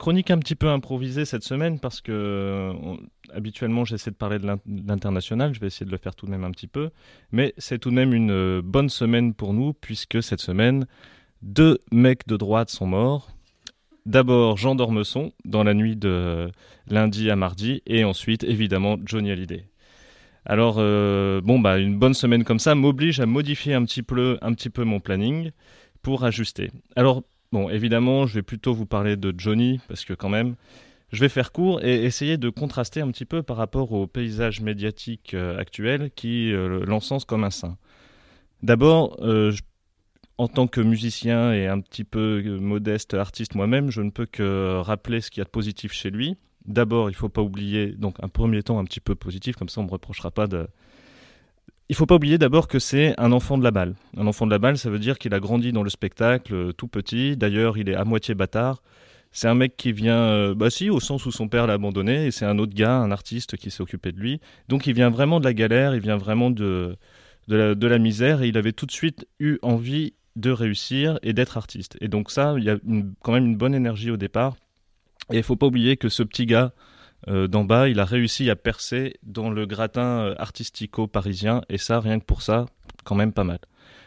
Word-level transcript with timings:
chronique 0.00 0.30
un 0.30 0.38
petit 0.38 0.54
peu 0.54 0.70
improvisée 0.70 1.26
cette 1.26 1.44
semaine 1.44 1.78
parce 1.78 2.00
que 2.00 2.72
habituellement 3.34 3.84
j'essaie 3.84 4.10
de 4.10 4.16
parler 4.16 4.38
de 4.38 4.48
l'international, 4.66 5.52
je 5.54 5.60
vais 5.60 5.66
essayer 5.66 5.84
de 5.84 5.90
le 5.90 5.98
faire 5.98 6.14
tout 6.14 6.24
de 6.24 6.30
même 6.30 6.42
un 6.42 6.50
petit 6.52 6.68
peu, 6.68 6.88
mais 7.32 7.52
c'est 7.58 7.78
tout 7.78 7.90
de 7.90 7.94
même 7.94 8.14
une 8.14 8.62
bonne 8.62 8.88
semaine 8.88 9.34
pour 9.34 9.52
nous 9.52 9.74
puisque 9.74 10.22
cette 10.22 10.40
semaine, 10.40 10.86
deux 11.42 11.78
mecs 11.92 12.26
de 12.26 12.38
droite 12.38 12.70
sont 12.70 12.86
morts. 12.86 13.28
D'abord 14.06 14.56
Jean 14.56 14.74
Dormesson 14.74 15.32
dans 15.44 15.64
la 15.64 15.74
nuit 15.74 15.96
de 15.96 16.50
lundi 16.88 17.30
à 17.30 17.36
mardi 17.36 17.82
et 17.86 18.02
ensuite 18.02 18.42
évidemment 18.42 18.96
Johnny 19.04 19.30
Hallyday. 19.30 19.66
Alors 20.46 20.76
euh, 20.78 21.42
bon 21.42 21.58
bah 21.58 21.76
une 21.76 21.98
bonne 21.98 22.14
semaine 22.14 22.44
comme 22.44 22.58
ça 22.58 22.74
m'oblige 22.74 23.20
à 23.20 23.26
modifier 23.26 23.74
un 23.74 23.84
petit 23.84 24.02
peu 24.02 24.38
un 24.40 24.54
petit 24.54 24.70
peu 24.70 24.84
mon 24.84 24.98
planning 24.98 25.50
pour 26.00 26.24
ajuster. 26.24 26.70
Alors 26.96 27.22
Bon, 27.52 27.68
évidemment, 27.68 28.26
je 28.26 28.34
vais 28.34 28.42
plutôt 28.42 28.72
vous 28.72 28.86
parler 28.86 29.16
de 29.16 29.34
Johnny, 29.36 29.80
parce 29.88 30.04
que 30.04 30.14
quand 30.14 30.28
même, 30.28 30.54
je 31.10 31.20
vais 31.20 31.28
faire 31.28 31.50
court 31.50 31.82
et 31.84 32.04
essayer 32.04 32.36
de 32.36 32.48
contraster 32.48 33.00
un 33.00 33.10
petit 33.10 33.24
peu 33.24 33.42
par 33.42 33.56
rapport 33.56 33.90
au 33.90 34.06
paysage 34.06 34.60
médiatique 34.60 35.34
euh, 35.34 35.58
actuel 35.58 36.12
qui 36.14 36.52
euh, 36.52 36.84
l'encense 36.86 37.24
comme 37.24 37.42
un 37.42 37.50
saint. 37.50 37.76
D'abord, 38.62 39.16
euh, 39.22 39.52
en 40.38 40.46
tant 40.46 40.68
que 40.68 40.80
musicien 40.80 41.52
et 41.52 41.66
un 41.66 41.80
petit 41.80 42.04
peu 42.04 42.40
modeste 42.60 43.14
artiste 43.14 43.56
moi-même, 43.56 43.90
je 43.90 44.02
ne 44.02 44.10
peux 44.10 44.26
que 44.26 44.78
rappeler 44.78 45.20
ce 45.20 45.32
qu'il 45.32 45.40
y 45.40 45.42
a 45.42 45.44
de 45.44 45.50
positif 45.50 45.92
chez 45.92 46.10
lui. 46.10 46.36
D'abord, 46.66 47.10
il 47.10 47.14
ne 47.14 47.16
faut 47.16 47.28
pas 47.28 47.42
oublier, 47.42 47.88
donc 47.88 48.16
un 48.22 48.28
premier 48.28 48.62
temps 48.62 48.78
un 48.78 48.84
petit 48.84 49.00
peu 49.00 49.16
positif, 49.16 49.56
comme 49.56 49.68
ça 49.68 49.80
on 49.80 49.84
ne 49.84 49.88
me 49.88 49.92
reprochera 49.92 50.30
pas 50.30 50.46
de, 50.46 50.68
il 51.90 51.96
faut 51.96 52.06
pas 52.06 52.14
oublier 52.14 52.38
d'abord 52.38 52.68
que 52.68 52.78
c'est 52.78 53.14
un 53.18 53.32
enfant 53.32 53.58
de 53.58 53.64
la 53.64 53.72
balle. 53.72 53.96
Un 54.16 54.28
enfant 54.28 54.46
de 54.46 54.52
la 54.52 54.60
balle, 54.60 54.78
ça 54.78 54.90
veut 54.90 55.00
dire 55.00 55.18
qu'il 55.18 55.34
a 55.34 55.40
grandi 55.40 55.72
dans 55.72 55.82
le 55.82 55.90
spectacle 55.90 56.54
euh, 56.54 56.72
tout 56.72 56.86
petit. 56.86 57.36
D'ailleurs, 57.36 57.78
il 57.78 57.88
est 57.88 57.96
à 57.96 58.04
moitié 58.04 58.36
bâtard. 58.36 58.80
C'est 59.32 59.48
un 59.48 59.56
mec 59.56 59.76
qui 59.76 59.90
vient, 59.90 60.22
euh, 60.22 60.54
bah 60.54 60.70
si, 60.70 60.88
au 60.88 61.00
sens 61.00 61.26
où 61.26 61.32
son 61.32 61.48
père 61.48 61.66
l'a 61.66 61.72
abandonné, 61.72 62.26
et 62.26 62.30
c'est 62.30 62.44
un 62.44 62.60
autre 62.60 62.74
gars, 62.74 62.94
un 62.94 63.10
artiste 63.10 63.56
qui 63.56 63.72
s'est 63.72 63.82
occupé 63.82 64.12
de 64.12 64.20
lui. 64.20 64.40
Donc 64.68 64.86
il 64.86 64.94
vient 64.94 65.10
vraiment 65.10 65.40
de 65.40 65.44
la 65.44 65.52
galère, 65.52 65.96
il 65.96 66.00
vient 66.00 66.16
vraiment 66.16 66.50
de, 66.50 66.96
de, 67.48 67.86
la, 67.88 67.98
misère, 67.98 68.42
et 68.42 68.48
il 68.48 68.56
avait 68.56 68.72
tout 68.72 68.86
de 68.86 68.92
suite 68.92 69.26
eu 69.40 69.58
envie 69.62 70.14
de 70.36 70.52
réussir 70.52 71.18
et 71.24 71.32
d'être 71.32 71.56
artiste. 71.56 71.96
Et 72.00 72.06
donc 72.06 72.30
ça, 72.30 72.54
il 72.56 72.62
y 72.62 72.70
a 72.70 72.76
quand 73.22 73.32
même 73.32 73.46
une 73.46 73.56
bonne 73.56 73.74
énergie 73.74 74.12
au 74.12 74.16
départ. 74.16 74.54
Et 75.32 75.38
il 75.38 75.42
faut 75.42 75.56
pas 75.56 75.66
oublier 75.66 75.96
que 75.96 76.08
ce 76.08 76.22
petit 76.22 76.46
gars, 76.46 76.72
euh, 77.28 77.48
d'en 77.48 77.64
bas, 77.64 77.88
il 77.88 78.00
a 78.00 78.04
réussi 78.04 78.48
à 78.50 78.56
percer 78.56 79.16
dans 79.22 79.50
le 79.50 79.66
gratin 79.66 80.20
euh, 80.20 80.34
artistico-parisien, 80.38 81.62
et 81.68 81.78
ça, 81.78 82.00
rien 82.00 82.18
que 82.18 82.24
pour 82.24 82.42
ça, 82.42 82.66
quand 83.04 83.14
même 83.14 83.32
pas 83.32 83.44
mal. 83.44 83.58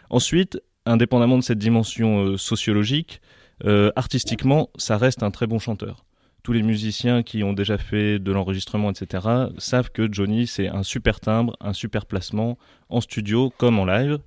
Ensuite, 0.09 0.59
indépendamment 0.85 1.37
de 1.37 1.43
cette 1.43 1.59
dimension 1.59 2.25
euh, 2.25 2.37
sociologique, 2.37 3.21
artistiquement, 3.95 4.69
ça 4.75 4.97
reste 4.97 5.23
un 5.23 5.31
très 5.31 5.47
bon 5.47 5.57
chanteur. 5.57 6.03
Tous 6.41 6.51
les 6.51 6.63
musiciens 6.63 7.23
qui 7.23 7.45
ont 7.45 7.53
déjà 7.53 7.77
fait 7.77 8.19
de 8.19 8.29
l'enregistrement, 8.33 8.91
etc., 8.91 9.25
savent 9.57 9.89
que 9.89 10.11
Johnny, 10.11 10.47
c'est 10.47 10.67
un 10.67 10.83
super 10.83 11.21
timbre, 11.21 11.55
un 11.61 11.71
super 11.71 12.05
placement, 12.05 12.57
en 12.89 12.99
studio 12.99 13.53
comme 13.57 13.79
en 13.79 13.85
live, 13.85 14.19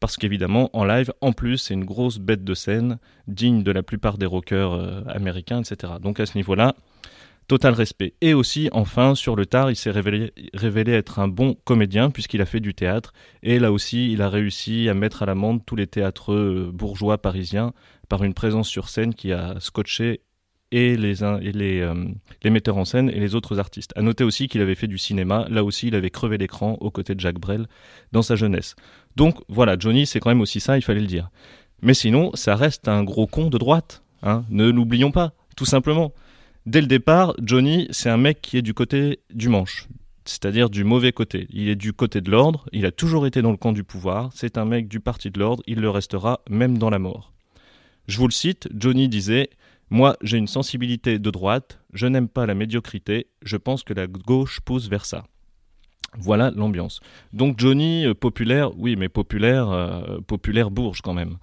parce 0.00 0.16
qu'évidemment, 0.16 0.68
en 0.72 0.84
live, 0.84 1.12
en 1.20 1.32
plus, 1.32 1.58
c'est 1.58 1.74
une 1.74 1.84
grosse 1.84 2.18
bête 2.18 2.42
de 2.42 2.54
scène, 2.54 2.98
digne 3.28 3.62
de 3.62 3.70
la 3.70 3.84
plupart 3.84 4.18
des 4.18 4.26
rockers 4.26 5.06
américains, 5.06 5.62
etc. 5.62 5.92
Donc 6.02 6.18
à 6.18 6.26
ce 6.26 6.36
niveau-là, 6.36 6.74
total 7.48 7.74
respect. 7.74 8.14
Et 8.20 8.34
aussi, 8.34 8.68
enfin, 8.72 9.14
sur 9.14 9.36
le 9.36 9.46
tard, 9.46 9.70
il 9.70 9.76
s'est 9.76 9.90
révélé, 9.90 10.92
être 10.92 11.18
un 11.18 11.28
bon 11.28 11.54
comédien 11.64 12.10
puisqu'il 12.10 12.40
a 12.40 12.46
fait 12.46 12.60
du 12.60 12.74
théâtre. 12.74 13.12
Et 13.42 13.58
là 13.58 13.72
aussi, 13.72 14.12
il 14.12 14.22
a 14.22 14.28
réussi 14.28 14.88
à 14.88 14.94
mettre 14.94 15.22
à 15.22 15.26
l'amende 15.26 15.64
tous 15.64 15.76
les 15.76 15.86
théâtreux 15.86 16.68
euh, 16.68 16.70
bourgeois 16.72 17.18
parisiens 17.18 17.72
par 18.08 18.24
une 18.24 18.34
présence 18.34 18.68
sur 18.68 18.88
scène 18.88 19.14
qui 19.14 19.32
a 19.32 19.56
scotché 19.60 20.20
et 20.70 20.96
les, 20.96 21.22
et 21.22 21.52
les, 21.52 21.80
euh, 21.80 21.94
les 22.42 22.50
metteurs 22.50 22.78
en 22.78 22.84
scène 22.84 23.10
et 23.10 23.20
les 23.20 23.34
autres 23.34 23.58
artistes. 23.58 23.92
À 23.94 24.02
noter 24.02 24.24
aussi 24.24 24.48
qu'il 24.48 24.62
avait 24.62 24.74
fait 24.74 24.86
du 24.86 24.98
cinéma. 24.98 25.46
Là 25.50 25.62
aussi, 25.62 25.88
il 25.88 25.94
avait 25.94 26.10
crevé 26.10 26.38
l'écran 26.38 26.78
aux 26.80 26.90
côtés 26.90 27.14
de 27.14 27.20
Jacques 27.20 27.38
Brel 27.38 27.66
dans 28.12 28.22
sa 28.22 28.36
jeunesse. 28.36 28.74
Donc 29.14 29.36
voilà, 29.48 29.76
Johnny, 29.78 30.06
c'est 30.06 30.18
quand 30.18 30.30
même 30.30 30.40
aussi 30.40 30.60
ça, 30.60 30.78
il 30.78 30.82
fallait 30.82 31.00
le 31.00 31.06
dire. 31.06 31.30
Mais 31.82 31.94
sinon, 31.94 32.30
ça 32.34 32.56
reste 32.56 32.88
un 32.88 33.04
gros 33.04 33.26
con 33.26 33.50
de 33.50 33.58
droite. 33.58 34.02
Hein 34.22 34.44
ne 34.50 34.70
l'oublions 34.70 35.10
pas, 35.10 35.34
tout 35.56 35.66
simplement. 35.66 36.12
Dès 36.64 36.80
le 36.80 36.86
départ, 36.86 37.34
Johnny, 37.42 37.88
c'est 37.90 38.08
un 38.08 38.16
mec 38.16 38.40
qui 38.40 38.56
est 38.56 38.62
du 38.62 38.72
côté 38.72 39.18
du 39.34 39.48
manche, 39.48 39.88
c'est-à-dire 40.24 40.70
du 40.70 40.84
mauvais 40.84 41.10
côté. 41.10 41.48
Il 41.50 41.68
est 41.68 41.74
du 41.74 41.92
côté 41.92 42.20
de 42.20 42.30
l'ordre, 42.30 42.66
il 42.72 42.86
a 42.86 42.92
toujours 42.92 43.26
été 43.26 43.42
dans 43.42 43.50
le 43.50 43.56
camp 43.56 43.72
du 43.72 43.82
pouvoir, 43.82 44.30
c'est 44.32 44.56
un 44.56 44.64
mec 44.64 44.86
du 44.86 45.00
parti 45.00 45.32
de 45.32 45.40
l'ordre, 45.40 45.64
il 45.66 45.80
le 45.80 45.90
restera 45.90 46.40
même 46.48 46.78
dans 46.78 46.88
la 46.88 47.00
mort. 47.00 47.32
Je 48.06 48.16
vous 48.18 48.28
le 48.28 48.32
cite, 48.32 48.68
Johnny 48.72 49.08
disait 49.08 49.50
Moi, 49.90 50.16
j'ai 50.22 50.38
une 50.38 50.46
sensibilité 50.46 51.18
de 51.18 51.30
droite, 51.30 51.80
je 51.94 52.06
n'aime 52.06 52.28
pas 52.28 52.46
la 52.46 52.54
médiocrité, 52.54 53.26
je 53.42 53.56
pense 53.56 53.82
que 53.82 53.92
la 53.92 54.06
gauche 54.06 54.60
pousse 54.60 54.88
vers 54.88 55.04
ça. 55.04 55.24
Voilà 56.16 56.52
l'ambiance. 56.54 57.00
Donc 57.32 57.58
Johnny, 57.58 58.06
euh, 58.06 58.14
populaire, 58.14 58.70
oui, 58.78 58.94
mais 58.94 59.08
populaire, 59.08 59.68
euh, 59.70 60.20
populaire 60.20 60.70
bourge 60.70 61.00
quand 61.00 61.14
même. 61.14 61.38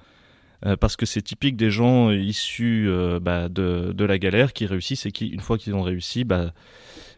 Euh, 0.66 0.76
parce 0.76 0.98
que 0.98 1.06
c'est 1.06 1.22
typique 1.22 1.56
des 1.56 1.72
gens 1.72 2.12
issus 2.12 2.86
euh, 2.90 3.20
bah, 3.20 3.48
de, 3.48 4.04
la 4.04 4.18
galère 4.18 4.52
qui 4.54 4.66
réussissent 4.66 5.06
et 5.06 5.12
qui, 5.12 5.28
une 5.28 5.40
fois 5.40 5.58
qu'ils 5.58 5.74
ont 5.74 5.82
réussi, 5.82 6.24
bah, 6.26 6.54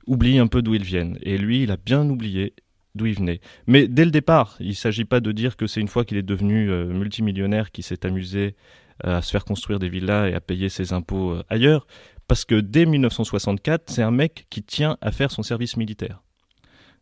oublient 0.06 0.40
un 0.40 0.47
peu 0.47 0.62
d'où 0.62 0.75
ils 0.75 0.84
viennent. 0.84 1.18
Et 1.24 1.38
lui, 1.38 1.63
il 1.63 1.72
a 1.72 1.78
bien 1.78 2.07
oublié 2.07 2.53
d'où 2.94 3.07
il 3.07 3.16
venait. 3.16 3.41
Mais 3.68 3.88
dès 3.88 4.06
le 4.06 4.12
départ, 4.12 4.57
il 4.59 4.69
ne 4.69 4.74
s'agit 4.74 5.06
pas 5.06 5.22
de 5.22 5.31
dire 5.31 5.57
que 5.57 5.66
c'est 5.66 5.81
une 5.81 5.88
fois 5.88 6.06
qu'il 6.06 6.18
est 6.18 6.24
devenu 6.24 6.69
euh, 6.69 6.85
multimillionnaire 6.85 7.72
qu'il 7.72 7.84
s'est 7.84 8.06
amusé 8.06 8.56
à 9.03 9.24
se 9.24 9.31
faire 9.31 9.46
construire 9.46 9.80
des 9.80 9.90
villas 9.90 10.30
et 10.30 10.35
à 10.35 10.41
payer 10.41 10.69
ses 10.69 10.94
impôts 10.94 11.35
ailleurs, 11.50 11.88
parce 12.28 12.46
que 12.46 12.53
dès 12.53 12.85
1964, 12.85 13.90
c'est 13.90 14.03
un 14.03 14.12
mec 14.12 14.46
qui 14.51 14.62
tient 14.62 14.96
à 15.01 15.12
faire 15.12 15.31
son 15.31 15.41
service 15.41 15.75
militaire. 15.75 16.22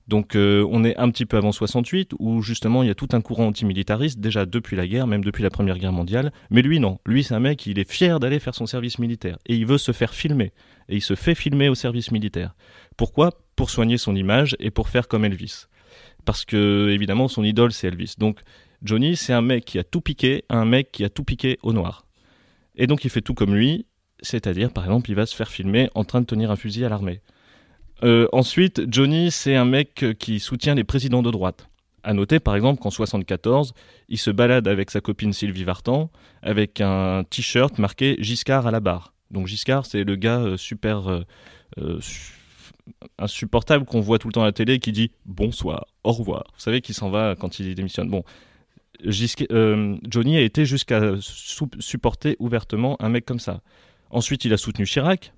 Donc 0.09 0.36
euh, 0.36 0.68
on 0.72 0.84
est 0.84 0.97
un 0.97 1.12
petit 1.12 1.28
peu 1.28 1.38
avant 1.38 1.52
68 1.52 2.14
où 2.18 2.42
justement 2.42 2.81
il 2.81 2.88
y 2.88 2.90
a 2.90 2.96
tout 2.96 3.09
un 3.12 3.22
courant 3.22 3.46
antimilitariste 3.46 4.20
déjà 4.20 4.47
depuis 4.47 4.75
la 4.75 4.88
guerre, 4.88 5.06
même 5.06 5.24
depuis 5.24 5.44
la 5.44 5.52
Première 5.52 5.78
Guerre 5.78 5.92
mondiale. 5.92 6.34
Mais 6.50 6.64
lui 6.64 6.80
non, 6.80 6.97
lui 7.06 7.24
c'est 7.24 7.36
un 7.36 7.40
mec, 7.40 7.68
il 7.68 7.78
est 7.78 7.90
fier 7.90 8.19
d'aller 8.19 8.40
faire 8.40 8.56
son 8.56 8.66
service 8.66 8.98
militaire 8.98 9.38
et 9.46 9.56
il 9.56 9.68
veut 9.68 9.78
se 9.78 9.92
faire 9.92 10.16
filmer 10.16 10.52
et 10.90 10.96
il 10.96 11.02
se 11.02 11.14
fait 11.14 11.36
filmer 11.36 11.69
au 11.69 11.75
service 11.75 12.12
militaire. 12.12 12.56
Pourquoi? 12.98 13.40
Pour 13.56 13.69
soigner 13.69 14.00
son 14.00 14.16
image 14.16 14.56
et 14.59 14.72
pour 14.72 14.90
faire 14.90 15.08
comme 15.08 15.25
Elvis. 15.25 15.66
Parce 16.25 16.44
que 16.44 16.90
évidemment 16.90 17.28
son 17.28 17.44
idole 17.44 17.72
c'est 17.72 17.88
Elvis. 17.88 18.16
Donc 18.18 18.40
Johnny 18.81 19.16
c'est 19.16 19.34
un 19.34 19.44
mec 19.44 19.64
qui 19.64 19.78
a 19.78 19.84
tout 19.84 20.02
piqué, 20.02 20.44
un 20.50 20.66
mec 20.66 20.92
qui 20.92 21.06
a 21.06 21.09
tout 21.09 21.24
piqué 21.24 21.59
au 21.62 21.72
noir. 21.72 22.08
Et 22.75 22.88
donc 22.88 23.06
il 23.06 23.12
fait 23.12 23.22
tout 23.22 23.36
comme 23.36 23.53
lui, 23.53 23.86
c'est-à-dire 24.22 24.72
par 24.72 24.86
exemple 24.86 25.12
il 25.12 25.16
va 25.16 25.28
se 25.28 25.36
faire 25.36 25.50
filmer 25.50 25.92
en 25.94 26.03
train 26.03 26.22
de 26.22 26.25
tenir 26.25 26.50
un 26.50 26.56
fusil 26.56 26.84
à 26.84 26.90
l'armée. 26.90 27.22
Euh, 28.04 28.28
ensuite, 28.32 28.82
Johnny, 28.88 29.32
c'est 29.32 29.56
un 29.56 29.66
mec 29.66 30.06
qui 30.20 30.40
soutient 30.40 30.76
les 30.76 30.84
présidents 30.84 31.22
de 31.22 31.32
droite. 31.32 31.70
À 32.04 32.14
noter, 32.14 32.40
par 32.40 32.56
exemple, 32.56 32.82
qu'en 32.82 32.90
74, 32.90 33.74
il 34.08 34.18
se 34.18 34.32
balade 34.32 34.68
avec 34.68 34.90
sa 34.90 35.02
copine 35.02 35.34
Sylvie 35.34 35.66
Vartan 35.66 36.10
avec 36.42 36.80
un 36.80 37.24
t-shirt 37.30 37.78
marqué 37.78 38.16
Giscard 38.20 38.68
à 38.68 38.72
la 38.72 38.80
barre. 38.80 39.14
Donc 39.32 39.48
Giscard, 39.48 39.86
c'est 39.86 40.04
le 40.04 40.16
gars 40.16 40.40
euh, 40.40 40.58
super 40.58 41.10
euh, 41.78 42.00
insupportable 43.18 43.86
qu'on 43.86 44.00
voit 44.00 44.18
tout 44.18 44.30
le 44.30 44.34
temps 44.34 44.44
à 44.44 44.46
la 44.46 44.54
télé 44.54 44.80
qui 44.80 44.94
dit 44.94 45.12
bonsoir, 45.26 45.88
au 46.06 46.14
revoir. 46.14 46.46
Vous 46.54 46.62
savez 46.62 46.80
qu'il 46.80 46.96
s'en 46.96 47.10
va 47.10 47.36
quand 47.38 47.60
il 47.60 47.76
démissionne. 47.76 48.10
Bon, 48.10 48.24
Johnny 49.04 50.38
a 50.38 50.42
été 50.42 50.66
jusqu'à 50.66 51.02
supporter 51.80 52.38
ouvertement 52.40 52.96
un 53.02 53.10
mec 53.10 53.26
comme 53.26 53.40
ça. 53.40 53.62
Ensuite, 54.10 54.46
il 54.46 54.54
a 54.54 54.58
soutenu 54.58 54.86
Chirac. 54.86 55.34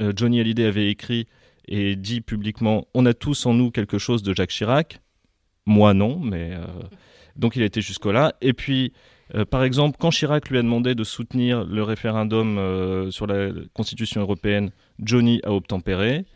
Johnny 0.00 0.40
Hallyday 0.40 0.64
avait 0.64 0.88
écrit 0.90 1.28
et 1.66 1.96
dit 1.96 2.20
publiquement 2.20 2.86
On 2.94 3.06
a 3.06 3.14
tous 3.14 3.46
en 3.46 3.54
nous 3.54 3.70
quelque 3.70 3.98
chose 3.98 4.22
de 4.22 4.34
Jacques 4.34 4.50
Chirac. 4.50 5.00
Moi, 5.66 5.94
non, 5.94 6.18
mais. 6.20 6.52
Euh, 6.52 6.66
donc 7.36 7.56
il 7.56 7.62
a 7.62 7.64
été 7.64 7.80
jusque-là. 7.80 8.34
Et 8.40 8.52
puis, 8.52 8.92
euh, 9.34 9.44
par 9.44 9.64
exemple, 9.64 9.96
quand 9.98 10.10
Chirac 10.10 10.48
lui 10.50 10.58
a 10.58 10.62
demandé 10.62 10.94
de 10.94 11.04
soutenir 11.04 11.64
le 11.64 11.82
référendum 11.82 12.58
euh, 12.58 13.10
sur 13.10 13.26
la 13.26 13.50
Constitution 13.72 14.20
européenne, 14.20 14.70
Johnny 15.00 15.40
a 15.44 15.52
obtempéré. 15.52 16.26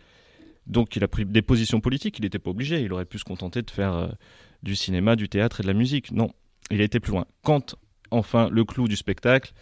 Donc 0.67 0.97
il 0.97 1.05
a 1.05 1.09
pris 1.09 1.25
des 1.25 1.43
positions 1.43 1.81
politiques, 1.81 2.19
il 2.19 2.23
n'était 2.23 2.39
pas 2.39 2.51
obligé, 2.51 2.81
il 2.81 2.93
aurait 2.93 3.07
pu 3.07 3.19
se 3.19 3.25
contenter 3.25 3.63
de 3.63 3.71
faire 3.71 4.15
du 4.63 4.77
cinéma, 4.77 5.17
du 5.17 5.29
théâtre 5.29 5.61
et 5.61 5.63
de 5.63 5.69
la 5.69 5.73
musique. 5.73 6.13
Non, 6.13 6.31
il 6.71 6.81
a 6.83 6.85
été 6.85 7.01
plus 7.01 7.13
loin. 7.13 7.25
Quand, 7.43 7.77
enfin, 8.11 8.51
le 8.51 8.65
clou 8.65 8.87
du 8.87 8.97
spectacle, 8.97 9.53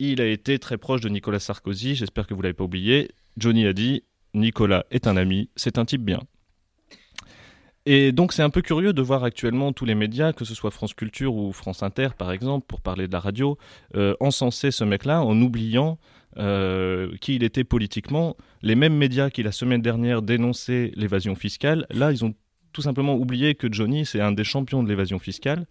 il 0.00 0.20
a 0.20 0.26
été 0.26 0.58
très 0.58 0.76
proche 0.76 1.00
de 1.00 1.08
Nicolas 1.08 1.38
Sarkozy, 1.38 1.94
j'espère 1.94 2.26
que 2.26 2.34
vous 2.34 2.40
ne 2.40 2.44
l'avez 2.44 2.54
pas 2.54 2.64
oublié. 2.64 3.10
Johnny 3.36 3.66
a 3.66 3.72
dit 3.72 4.02
Nicolas 4.34 4.84
est 4.90 5.06
un 5.06 5.16
ami, 5.16 5.50
c'est 5.56 5.78
un 5.78 5.84
type 5.84 6.02
bien. 6.02 6.20
Et 7.86 8.12
donc 8.12 8.32
c'est 8.32 8.42
un 8.42 8.50
peu 8.50 8.60
curieux 8.60 8.92
de 8.92 9.00
voir 9.00 9.24
actuellement 9.24 9.72
tous 9.72 9.86
les 9.86 9.94
médias, 9.94 10.32
que 10.32 10.44
ce 10.44 10.54
soit 10.54 10.70
France 10.70 10.92
Culture 10.92 11.34
ou 11.34 11.52
France 11.52 11.82
Inter 11.82 12.08
par 12.16 12.32
exemple, 12.32 12.66
pour 12.66 12.80
parler 12.80 13.06
de 13.06 13.12
la 13.12 13.20
radio, 13.20 13.56
euh, 13.96 14.14
encenser 14.20 14.70
ce 14.70 14.84
mec-là 14.84 15.22
en 15.22 15.40
oubliant 15.40 15.98
euh, 16.36 17.10
qui 17.20 17.36
il 17.36 17.42
était 17.42 17.64
politiquement. 17.64 18.36
Les 18.60 18.74
mêmes 18.74 18.96
médias 18.96 19.30
qui 19.30 19.42
la 19.42 19.52
semaine 19.52 19.80
dernière 19.80 20.20
dénonçaient 20.20 20.92
l'évasion 20.96 21.34
fiscale, 21.34 21.86
là 21.90 22.12
ils 22.12 22.24
ont 22.24 22.34
tout 22.72 22.82
simplement 22.82 23.14
oublié 23.14 23.54
que 23.54 23.72
Johnny 23.72 24.04
c'est 24.04 24.20
un 24.20 24.32
des 24.32 24.44
champions 24.44 24.82
de 24.82 24.88
l'évasion 24.88 25.18
fiscale. 25.18 25.66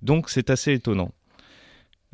Donc 0.00 0.30
c'est 0.30 0.48
assez 0.48 0.72
étonnant. 0.72 1.12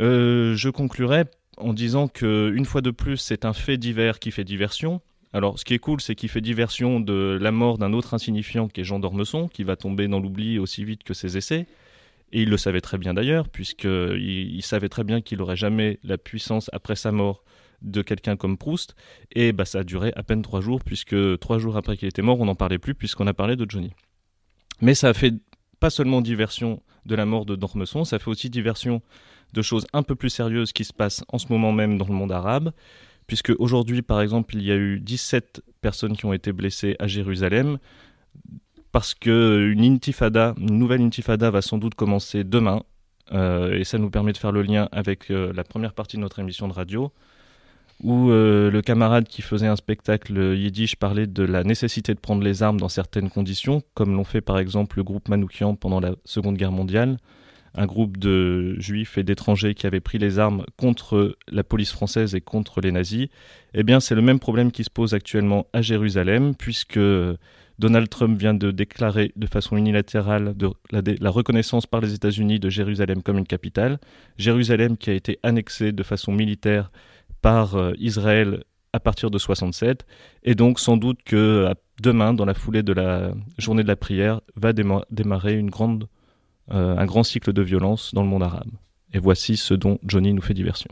Euh, 0.01 0.57
je 0.57 0.69
conclurai 0.69 1.25
en 1.57 1.73
disant 1.73 2.09
que 2.09 2.53
une 2.55 2.65
fois 2.65 2.81
de 2.81 2.91
plus, 2.91 3.17
c'est 3.17 3.45
un 3.45 3.53
fait 3.53 3.77
divers 3.77 4.19
qui 4.19 4.31
fait 4.31 4.45
diversion. 4.45 5.01
Alors, 5.35 5.59
ce 5.59 5.65
qui 5.65 5.75
est 5.75 5.81
cool, 5.81 6.01
c'est 6.01 6.15
qu'il 6.15 6.29
fait 6.29 6.41
diversion 6.41 7.01
de 7.01 7.37
la 7.41 7.51
mort 7.51 7.77
d'un 7.77 7.93
autre 7.93 8.15
insignifiant 8.15 8.69
qui 8.69 8.83
est 8.83 8.85
Jean 8.85 9.01
d'Ormesson, 9.01 9.49
qui 9.49 9.65
va 9.65 9.75
tomber 9.75 10.07
dans 10.07 10.21
l'oubli 10.21 10.61
aussi 10.61 10.85
vite 10.85 11.03
que 11.03 11.13
ses 11.13 11.37
essais. 11.37 11.67
Et 12.31 12.43
il 12.43 12.51
le 12.51 12.57
savait 12.57 12.81
très 12.81 12.99
bien 12.99 13.15
d'ailleurs, 13.15 13.49
puisqu'il 13.49 14.55
il 14.55 14.63
savait 14.63 14.89
très 14.89 15.03
bien 15.03 15.21
qu'il 15.21 15.39
n'aurait 15.39 15.57
jamais 15.57 15.99
la 16.05 16.19
puissance 16.19 16.71
après 16.73 16.95
sa 16.95 17.11
mort 17.11 17.43
de 17.83 18.01
quelqu'un 18.01 18.37
comme 18.37 18.57
Proust. 18.57 18.95
Et 19.33 19.53
bah, 19.53 19.65
ça 19.65 19.81
a 19.81 19.85
duré 19.85 20.13
à 20.15 20.23
peine 20.23 20.43
trois 20.43 20.61
jours, 20.61 20.85
puisque 20.85 21.17
trois 21.41 21.59
jours 21.59 21.77
après 21.77 21.97
qu'il 21.97 22.07
était 22.07 22.23
mort, 22.23 22.39
on 22.39 22.45
n'en 22.45 22.55
parlait 22.55 22.79
plus, 22.79 22.95
puisqu'on 22.95 23.27
a 23.27 23.35
parlé 23.35 23.57
de 23.57 23.69
Johnny. 23.69 23.93
Mais 24.81 24.95
ça 24.95 25.09
a 25.09 25.15
fait 25.15 25.35
pas 25.81 25.91
seulement 25.91 26.21
diversion 26.21 26.81
de 27.07 27.17
la 27.17 27.27
mort 27.27 27.45
de 27.45 27.57
Dormesson, 27.57 28.05
ça 28.05 28.21
fait 28.21 28.31
aussi 28.31 28.51
diversion 28.51 29.03
de 29.53 29.63
choses 29.63 29.85
un 29.93 30.05
peu 30.05 30.15
plus 30.15 30.31
sérieuses 30.31 30.73
qui 30.73 30.85
se 30.85 30.93
passent 30.93 31.25
en 31.29 31.39
ce 31.39 31.49
moment 31.51 31.73
même 31.73 31.99
dans 31.99 32.07
le 32.07 32.15
monde 32.15 32.33
arabe, 32.33 32.73
puisque 33.27 33.53
aujourd'hui, 33.59 34.03
par 34.03 34.21
exemple, 34.21 34.55
il 34.57 34.63
y 34.63 34.71
a 34.71 34.77
eu 34.77 35.01
17 35.01 35.63
personnes 35.81 36.17
qui 36.17 36.27
ont 36.27 36.33
été 36.33 36.53
blessées 36.53 36.97
à 36.99 37.07
Jérusalem, 37.07 37.79
parce 38.93 39.15
qu'une 39.15 39.85
intifada, 39.85 40.55
une 40.59 40.79
nouvelle 40.79 41.03
intifada 41.03 41.51
va 41.51 41.63
sans 41.63 41.79
doute 41.79 41.95
commencer 41.95 42.45
demain, 42.45 42.83
euh, 43.33 43.79
et 43.79 43.85
ça 43.85 43.99
nous 43.99 44.11
permet 44.11 44.33
de 44.33 44.39
faire 44.39 44.53
le 44.53 44.63
lien 44.63 44.89
avec 44.93 45.31
euh, 45.31 45.53
la 45.53 45.65
première 45.65 45.95
partie 45.95 46.17
de 46.17 46.23
notre 46.23 46.39
émission 46.39 46.69
de 46.69 46.73
radio, 46.73 47.11
où 48.03 48.31
euh, 48.31 48.71
le 48.71 48.83
camarade 48.83 49.27
qui 49.27 49.43
faisait 49.43 49.67
un 49.67 49.77
spectacle 49.77 50.37
yiddish 50.57 50.97
parlait 50.97 51.27
de 51.27 51.43
la 51.43 51.65
nécessité 51.65 52.15
de 52.15 52.21
prendre 52.21 52.43
les 52.43 52.63
armes 52.63 52.79
dans 52.79 52.89
certaines 52.89 53.31
conditions, 53.31 53.83
comme 53.95 54.15
l'ont 54.15 54.25
fait 54.25 54.41
par 54.41 54.59
exemple 54.59 54.99
le 54.99 55.05
groupe 55.05 55.29
Manoukian 55.29 55.75
pendant 55.75 56.01
la 56.01 56.15
Seconde 56.25 56.57
Guerre 56.57 56.73
mondiale, 56.73 57.19
un 57.75 57.87
groupe 57.87 58.17
de 58.19 58.79
juifs 58.79 59.19
et 59.19 59.23
d'étrangers 59.23 59.75
qui 59.75 59.87
avaient 59.87 60.01
pris 60.01 60.19
les 60.19 60.39
armes 60.39 60.65
contre 60.77 61.37
la 61.49 61.65
police 61.65 61.91
française 61.91 62.35
et 62.35 62.41
contre 62.41 62.81
les 62.81 62.93
nazis, 62.93 63.29
eh 63.75 63.83
bien 63.83 64.01
c'est 64.01 64.15
le 64.15 64.23
même 64.23 64.39
problème 64.39 64.71
qui 64.71 64.85
se 64.85 64.91
pose 64.91 65.15
actuellement 65.15 65.67
à 65.73 65.83
Jérusalem, 65.83 66.55
puisque 66.55 67.01
Donald 67.79 68.09
Trump 68.09 68.39
vient 68.39 68.55
de 68.55 68.71
déclarer 68.71 69.33
de 69.35 69.47
façon 69.47 69.77
unilatérale 69.77 70.55
la, 70.91 71.31
reconnaissance 71.31 71.87
par 71.87 72.01
les 72.01 72.15
États-Unis 72.15 72.61
de 72.61 72.71
Jérusalem 72.71 73.23
comme 73.23 73.39
une 73.39 73.47
capitale. 73.47 73.99
Jérusalem 74.39 74.97
qui 74.97 75.11
a 75.11 75.15
été 75.15 75.41
annexée 75.43 75.91
de 75.91 76.03
façon 76.05 76.33
militaire 76.33 76.93
par 77.43 77.75
euh, 77.75 77.93
Israël 77.99 78.63
à 78.93 79.01
partir 79.01 79.33
de 79.33 79.39
67, 79.39 80.07
et 80.45 80.55
donc 80.55 80.79
sans 80.79 80.97
doute 80.97 81.19
que 81.25 81.75
demain, 82.01 82.33
dans 82.33 82.45
la 82.45 82.55
foulée 82.55 82.85
de 82.85 82.93
la 82.93 83.33
journée 83.59 83.83
de 83.83 83.89
la 83.89 83.97
prière, 83.97 84.41
va 84.55 84.73
démarrer 84.73 85.55
une 85.55 85.69
grande 85.69 86.07
un 86.69 87.05
grand 87.05 87.23
cycle 87.23 87.53
de 87.53 87.63
violence 87.63 88.15
dans 88.15 88.23
le 88.23 88.29
monde 88.29 88.43
arabe. 88.43 88.71
Et 89.13 89.19
voici 89.19 89.57
ce 89.57 89.75
dont 89.75 89.99
Johnny 90.05 90.33
nous 90.33 90.43
fait 90.43 90.55
diversion. 90.55 90.91